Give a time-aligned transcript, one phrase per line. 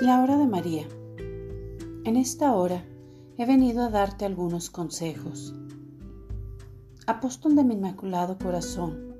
[0.00, 0.88] La hora de María.
[2.04, 2.86] En esta hora
[3.36, 5.54] he venido a darte algunos consejos.
[7.06, 9.14] Apóstol de mi Inmaculado Corazón,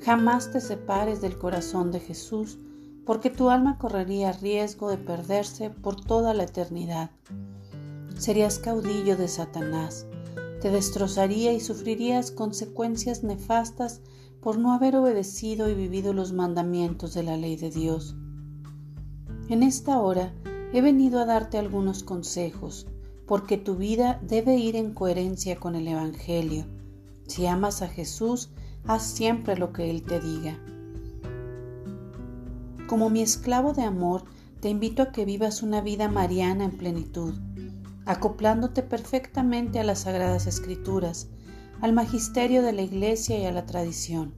[0.00, 2.58] jamás te separes del corazón de Jesús,
[3.04, 7.10] porque tu alma correría riesgo de perderse por toda la eternidad.
[8.16, 10.06] Serías caudillo de Satanás,
[10.62, 14.00] te destrozaría y sufrirías consecuencias nefastas
[14.40, 18.16] por no haber obedecido y vivido los mandamientos de la ley de Dios.
[19.48, 20.32] En esta hora
[20.72, 22.88] he venido a darte algunos consejos,
[23.28, 26.64] porque tu vida debe ir en coherencia con el Evangelio.
[27.28, 28.50] Si amas a Jesús,
[28.88, 30.58] haz siempre lo que Él te diga.
[32.88, 34.24] Como mi esclavo de amor,
[34.60, 37.34] te invito a que vivas una vida mariana en plenitud,
[38.04, 41.28] acoplándote perfectamente a las sagradas escrituras,
[41.80, 44.34] al magisterio de la Iglesia y a la tradición.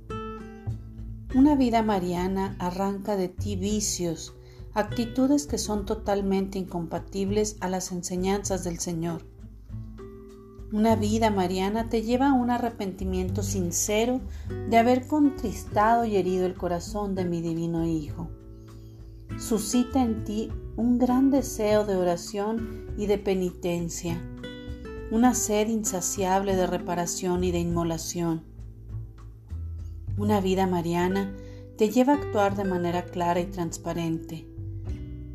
[1.34, 4.34] Una vida mariana arranca de ti vicios,
[4.78, 9.22] actitudes que son totalmente incompatibles a las enseñanzas del Señor.
[10.70, 14.20] Una vida mariana te lleva a un arrepentimiento sincero
[14.68, 18.28] de haber contristado y herido el corazón de mi divino Hijo.
[19.38, 24.22] Suscita en ti un gran deseo de oración y de penitencia,
[25.10, 28.42] una sed insaciable de reparación y de inmolación.
[30.18, 31.34] Una vida mariana
[31.78, 34.47] te lleva a actuar de manera clara y transparente,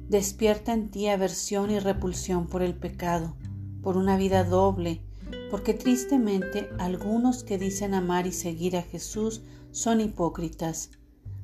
[0.09, 3.35] despierta en ti aversión y repulsión por el pecado,
[3.81, 5.01] por una vida doble,
[5.49, 10.91] porque tristemente algunos que dicen amar y seguir a Jesús son hipócritas,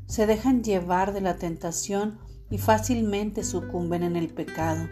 [0.09, 2.17] se dejan llevar de la tentación
[2.49, 4.89] y fácilmente sucumben en el pecado.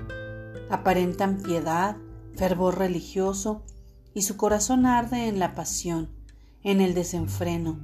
[0.70, 1.98] Aparentan piedad,
[2.36, 3.64] fervor religioso
[4.14, 6.10] y su corazón arde en la pasión,
[6.64, 7.80] en el desenfreno.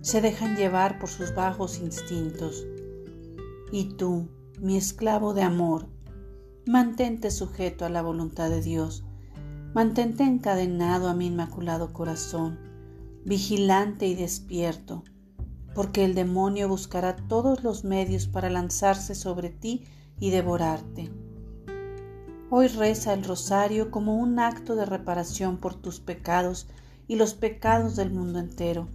[0.00, 2.64] Se dejan llevar por sus bajos instintos.
[3.72, 4.28] Y tú,
[4.60, 5.86] mi esclavo de amor,
[6.66, 9.04] mantente sujeto a la voluntad de Dios,
[9.74, 12.58] mantente encadenado a mi inmaculado corazón,
[13.24, 15.04] vigilante y despierto,
[15.74, 19.84] porque el demonio buscará todos los medios para lanzarse sobre ti
[20.18, 21.10] y devorarte.
[22.48, 26.66] Hoy reza el rosario como un acto de reparación por tus pecados
[27.06, 28.88] y los pecados del mundo entero,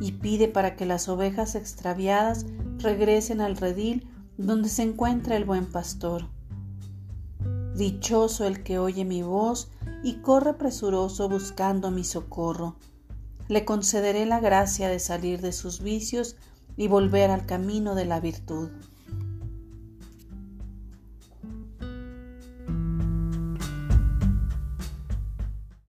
[0.00, 2.46] y pide para que las ovejas extraviadas
[2.78, 4.06] regresen al redil
[4.46, 6.26] donde se encuentra el buen pastor.
[7.74, 9.70] Dichoso el que oye mi voz
[10.02, 12.76] y corre presuroso buscando mi socorro.
[13.48, 16.36] Le concederé la gracia de salir de sus vicios
[16.76, 18.70] y volver al camino de la virtud.